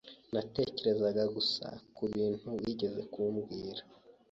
[0.33, 1.65] Natekerezaga gusa
[1.97, 3.81] kubintu wigeze kumbwira.